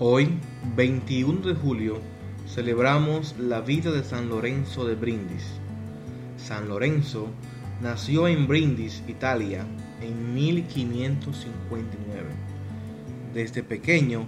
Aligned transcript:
Hoy, 0.00 0.28
21 0.74 1.46
de 1.46 1.54
julio, 1.54 2.00
celebramos 2.48 3.36
la 3.38 3.60
vida 3.60 3.92
de 3.92 4.02
San 4.02 4.28
Lorenzo 4.28 4.84
de 4.84 4.96
Brindis. 4.96 5.44
San 6.36 6.68
Lorenzo 6.68 7.28
nació 7.80 8.26
en 8.26 8.48
Brindis, 8.48 9.04
Italia, 9.06 9.64
en 10.02 10.34
1559. 10.34 12.26
Desde 13.34 13.62
pequeño 13.62 14.24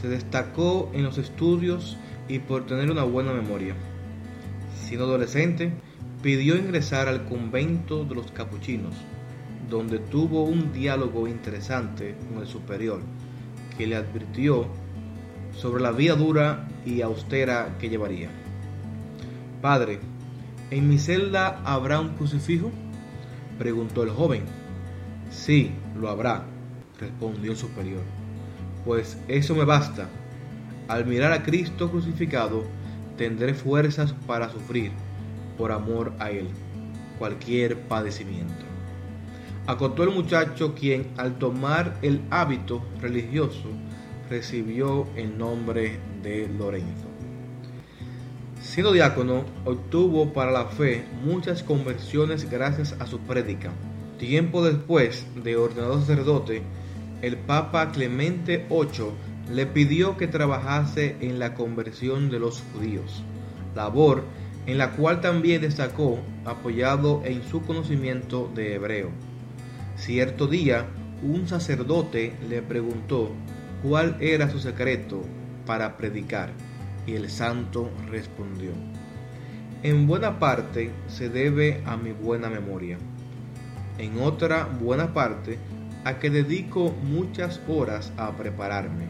se 0.00 0.06
destacó 0.06 0.92
en 0.94 1.02
los 1.02 1.18
estudios 1.18 1.96
y 2.28 2.38
por 2.38 2.66
tener 2.66 2.88
una 2.88 3.02
buena 3.02 3.32
memoria. 3.32 3.74
Siendo 4.80 5.06
adolescente, 5.06 5.72
pidió 6.22 6.54
ingresar 6.54 7.08
al 7.08 7.24
convento 7.24 8.04
de 8.04 8.14
los 8.14 8.30
capuchinos, 8.30 8.94
donde 9.68 9.98
tuvo 9.98 10.44
un 10.44 10.72
diálogo 10.72 11.26
interesante 11.26 12.14
con 12.28 12.42
el 12.42 12.46
superior, 12.46 13.00
que 13.76 13.88
le 13.88 13.96
advirtió 13.96 14.68
sobre 15.56 15.82
la 15.82 15.92
vida 15.92 16.14
dura 16.14 16.68
y 16.84 17.02
austera 17.02 17.76
que 17.78 17.88
llevaría. 17.88 18.30
Padre, 19.60 20.00
¿en 20.70 20.88
mi 20.88 20.98
celda 20.98 21.60
habrá 21.64 22.00
un 22.00 22.10
crucifijo? 22.10 22.70
preguntó 23.58 24.02
el 24.02 24.10
joven. 24.10 24.44
Sí, 25.30 25.72
lo 25.98 26.08
habrá, 26.08 26.44
respondió 26.98 27.52
el 27.52 27.56
superior. 27.56 28.02
Pues 28.84 29.18
eso 29.28 29.54
me 29.54 29.64
basta. 29.64 30.08
Al 30.88 31.04
mirar 31.06 31.32
a 31.32 31.42
Cristo 31.42 31.90
crucificado, 31.90 32.64
tendré 33.16 33.52
fuerzas 33.54 34.14
para 34.26 34.48
sufrir, 34.50 34.92
por 35.58 35.72
amor 35.72 36.12
a 36.18 36.30
Él, 36.30 36.48
cualquier 37.18 37.78
padecimiento. 37.82 38.64
Acotó 39.66 40.02
el 40.02 40.10
muchacho 40.10 40.74
quien, 40.74 41.08
al 41.18 41.38
tomar 41.38 41.98
el 42.02 42.22
hábito 42.30 42.82
religioso, 43.00 43.68
recibió 44.30 45.08
el 45.16 45.36
nombre 45.36 45.98
de 46.22 46.48
Lorenzo. 46.48 47.08
Siendo 48.62 48.92
diácono, 48.92 49.44
obtuvo 49.64 50.32
para 50.32 50.52
la 50.52 50.66
fe 50.66 51.04
muchas 51.24 51.64
conversiones 51.64 52.48
gracias 52.48 52.94
a 53.00 53.06
su 53.06 53.18
prédica. 53.18 53.72
Tiempo 54.18 54.64
después 54.64 55.26
de 55.42 55.56
ordenado 55.56 55.98
sacerdote, 55.98 56.62
el 57.22 57.36
Papa 57.36 57.90
Clemente 57.90 58.64
VIII 58.70 59.10
le 59.52 59.66
pidió 59.66 60.16
que 60.16 60.28
trabajase 60.28 61.16
en 61.20 61.38
la 61.38 61.54
conversión 61.54 62.30
de 62.30 62.38
los 62.38 62.62
judíos, 62.72 63.24
labor 63.74 64.22
en 64.66 64.78
la 64.78 64.92
cual 64.92 65.20
también 65.20 65.62
destacó 65.62 66.20
apoyado 66.44 67.22
en 67.24 67.42
su 67.42 67.62
conocimiento 67.62 68.48
de 68.54 68.74
hebreo. 68.74 69.10
Cierto 69.96 70.46
día, 70.46 70.86
un 71.22 71.48
sacerdote 71.48 72.34
le 72.48 72.62
preguntó 72.62 73.30
cuál 73.82 74.16
era 74.20 74.50
su 74.50 74.58
secreto 74.58 75.22
para 75.66 75.96
predicar, 75.96 76.50
y 77.06 77.14
el 77.14 77.30
santo 77.30 77.90
respondió, 78.10 78.72
en 79.82 80.06
buena 80.06 80.38
parte 80.38 80.90
se 81.08 81.28
debe 81.28 81.82
a 81.86 81.96
mi 81.96 82.12
buena 82.12 82.50
memoria, 82.50 82.98
en 83.98 84.20
otra 84.20 84.64
buena 84.64 85.14
parte 85.14 85.58
a 86.04 86.18
que 86.18 86.30
dedico 86.30 86.94
muchas 87.02 87.60
horas 87.68 88.12
a 88.16 88.30
prepararme, 88.32 89.08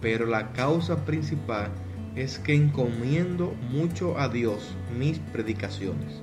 pero 0.00 0.26
la 0.26 0.52
causa 0.52 1.04
principal 1.04 1.70
es 2.14 2.38
que 2.38 2.54
encomiendo 2.54 3.54
mucho 3.70 4.18
a 4.18 4.28
Dios 4.28 4.74
mis 4.96 5.18
predicaciones, 5.18 6.20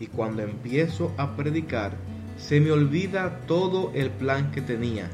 y 0.00 0.08
cuando 0.08 0.42
empiezo 0.42 1.12
a 1.16 1.36
predicar, 1.36 1.96
se 2.36 2.60
me 2.60 2.72
olvida 2.72 3.40
todo 3.46 3.92
el 3.94 4.10
plan 4.10 4.50
que 4.50 4.60
tenía 4.60 5.08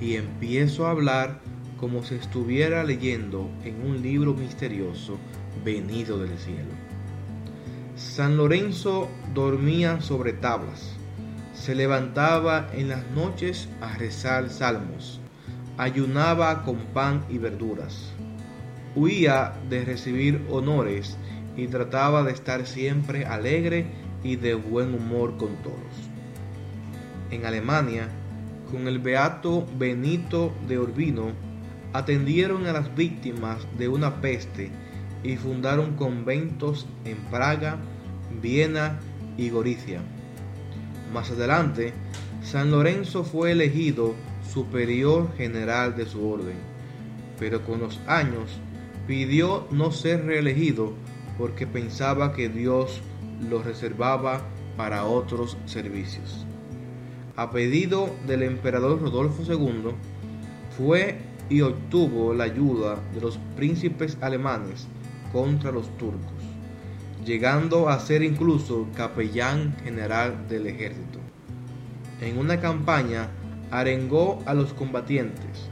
y 0.00 0.16
empiezo 0.16 0.86
a 0.86 0.90
hablar 0.90 1.40
como 1.78 2.02
si 2.02 2.14
estuviera 2.14 2.84
leyendo 2.84 3.50
en 3.64 3.84
un 3.86 4.02
libro 4.02 4.34
misterioso 4.34 5.18
venido 5.64 6.18
del 6.18 6.36
cielo. 6.38 6.70
San 7.96 8.36
Lorenzo 8.36 9.08
dormía 9.34 10.00
sobre 10.00 10.32
tablas, 10.32 10.96
se 11.54 11.74
levantaba 11.74 12.68
en 12.72 12.88
las 12.88 13.08
noches 13.10 13.68
a 13.80 13.96
rezar 13.96 14.50
salmos, 14.50 15.20
ayunaba 15.78 16.64
con 16.64 16.78
pan 16.92 17.24
y 17.28 17.38
verduras, 17.38 18.12
huía 18.96 19.54
de 19.68 19.84
recibir 19.84 20.44
honores 20.50 21.16
y 21.56 21.68
trataba 21.68 22.22
de 22.22 22.32
estar 22.32 22.66
siempre 22.66 23.26
alegre 23.26 23.86
y 24.22 24.36
de 24.36 24.54
buen 24.54 24.94
humor 24.94 25.36
con 25.36 25.54
todos. 25.56 26.10
En 27.30 27.46
Alemania, 27.46 28.08
con 28.70 28.88
el 28.88 28.98
beato 28.98 29.66
Benito 29.78 30.52
de 30.66 30.78
Urbino, 30.78 31.32
atendieron 31.92 32.66
a 32.66 32.72
las 32.72 32.94
víctimas 32.94 33.66
de 33.78 33.88
una 33.88 34.20
peste 34.20 34.70
y 35.22 35.36
fundaron 35.36 35.96
conventos 35.96 36.86
en 37.04 37.16
Praga, 37.30 37.78
Viena 38.42 38.98
y 39.36 39.50
Goricia. 39.50 40.00
Más 41.12 41.30
adelante, 41.30 41.92
San 42.42 42.70
Lorenzo 42.70 43.24
fue 43.24 43.52
elegido 43.52 44.14
superior 44.52 45.34
general 45.36 45.96
de 45.96 46.06
su 46.06 46.28
orden, 46.28 46.56
pero 47.38 47.64
con 47.64 47.80
los 47.80 48.00
años 48.06 48.58
pidió 49.06 49.66
no 49.70 49.92
ser 49.92 50.24
reelegido 50.24 50.92
porque 51.38 51.66
pensaba 51.66 52.32
que 52.32 52.48
Dios 52.48 53.00
lo 53.48 53.62
reservaba 53.62 54.42
para 54.76 55.04
otros 55.04 55.56
servicios 55.66 56.46
a 57.36 57.50
pedido 57.50 58.14
del 58.26 58.42
emperador 58.42 59.00
Rodolfo 59.00 59.42
II, 59.42 59.92
fue 60.76 61.18
y 61.48 61.60
obtuvo 61.60 62.32
la 62.32 62.44
ayuda 62.44 62.98
de 63.12 63.20
los 63.20 63.38
príncipes 63.56 64.16
alemanes 64.20 64.86
contra 65.32 65.72
los 65.72 65.88
turcos, 65.98 66.32
llegando 67.24 67.88
a 67.88 67.98
ser 67.98 68.22
incluso 68.22 68.86
capellán 68.96 69.76
general 69.82 70.48
del 70.48 70.66
ejército. 70.66 71.18
En 72.20 72.38
una 72.38 72.60
campaña 72.60 73.28
arengó 73.70 74.42
a 74.46 74.54
los 74.54 74.72
combatientes, 74.72 75.68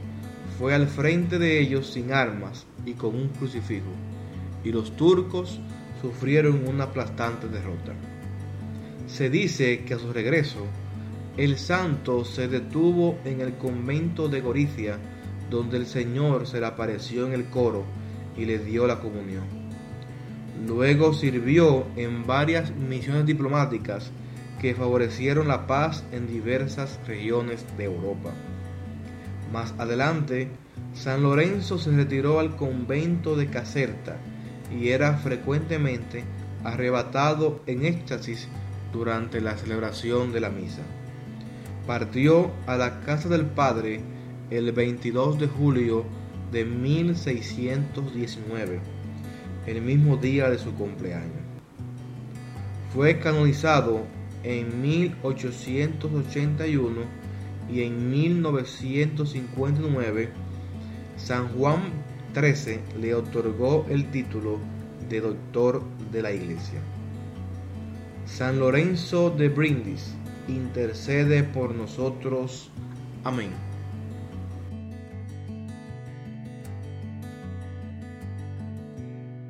fue 0.59 0.73
al 0.73 0.87
frente 0.87 1.39
de 1.39 1.59
ellos 1.59 1.91
sin 1.91 2.11
armas 2.13 2.65
y 2.85 2.93
con 2.93 3.15
un 3.15 3.29
crucifijo, 3.29 3.91
y 4.63 4.71
los 4.71 4.95
turcos 4.95 5.59
sufrieron 6.01 6.67
una 6.67 6.85
aplastante 6.85 7.47
derrota. 7.47 7.93
Se 9.07 9.29
dice 9.29 9.83
que 9.85 9.93
a 9.93 9.99
su 9.99 10.11
regreso, 10.11 10.65
el 11.35 11.57
santo 11.57 12.25
se 12.25 12.47
detuvo 12.47 13.17
en 13.25 13.41
el 13.41 13.55
convento 13.55 14.29
de 14.29 14.39
Goricia, 14.39 14.99
donde 15.49 15.77
el 15.77 15.87
Señor 15.87 16.45
se 16.45 16.59
le 16.59 16.67
apareció 16.67 17.25
en 17.25 17.33
el 17.33 17.45
coro 17.45 17.85
y 18.37 18.45
le 18.45 18.59
dio 18.59 18.85
la 18.85 18.99
comunión. 18.99 19.43
Luego 20.67 21.11
sirvió 21.13 21.87
en 21.95 22.27
varias 22.27 22.75
misiones 22.75 23.25
diplomáticas 23.25 24.11
que 24.61 24.75
favorecieron 24.75 25.47
la 25.47 25.65
paz 25.65 26.03
en 26.11 26.27
diversas 26.27 26.99
regiones 27.07 27.65
de 27.77 27.85
Europa. 27.85 28.29
Más 29.51 29.73
adelante, 29.79 30.49
San 30.93 31.23
Lorenzo 31.23 31.79
se 31.79 31.89
retiró 31.91 32.39
al 32.39 32.55
convento 32.55 33.35
de 33.35 33.47
Caserta 33.47 34.17
y 34.71 34.89
era 34.89 35.17
frecuentemente 35.17 36.25
arrebatado 36.63 37.61
en 37.65 37.85
éxtasis 37.85 38.47
durante 38.93 39.41
la 39.41 39.57
celebración 39.57 40.31
de 40.31 40.39
la 40.39 40.51
misa 40.51 40.83
partió 41.85 42.49
a 42.65 42.77
la 42.77 43.01
casa 43.01 43.29
del 43.29 43.45
Padre 43.45 44.01
el 44.49 44.71
22 44.71 45.37
de 45.39 45.47
julio 45.47 46.05
de 46.51 46.65
1619, 46.65 48.79
el 49.65 49.81
mismo 49.81 50.17
día 50.17 50.49
de 50.49 50.57
su 50.57 50.73
cumpleaños. 50.75 51.43
Fue 52.93 53.19
canonizado 53.19 54.01
en 54.43 54.81
1881 54.81 57.23
y 57.71 57.81
en 57.81 58.11
1959 58.11 60.29
San 61.17 61.47
Juan 61.49 61.81
XIII 62.33 62.79
le 62.99 63.13
otorgó 63.15 63.85
el 63.89 64.11
título 64.11 64.59
de 65.09 65.21
doctor 65.21 65.81
de 66.11 66.21
la 66.21 66.31
Iglesia. 66.31 66.81
San 68.25 68.59
Lorenzo 68.59 69.29
de 69.29 69.47
Brindis 69.49 70.15
intercede 70.47 71.43
por 71.43 71.73
nosotros. 71.73 72.69
Amén. 73.23 73.72